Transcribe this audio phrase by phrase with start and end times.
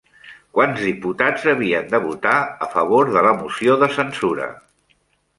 [0.59, 2.33] Quants diputats havien de votar
[2.67, 4.49] a favor de la moció de censura?